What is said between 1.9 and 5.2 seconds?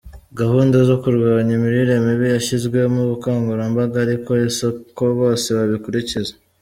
mibi yashyizwemo ubukangurambaga, ari ko si ko